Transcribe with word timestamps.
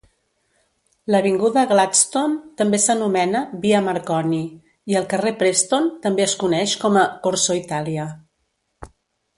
L'avinguda 1.15 1.65
Gladstone 1.71 2.39
també 2.61 2.79
s'anomena 2.85 3.43
"Via 3.67 3.83
Marconi" 3.89 4.41
i 4.95 4.99
el 5.03 5.07
carrer 5.13 5.35
Preston 5.43 5.89
també 6.07 6.27
es 6.29 6.35
coneix 6.45 6.77
com 6.87 7.01
a 7.05 7.09
"Corso 7.29 7.61
Italia". 7.63 8.11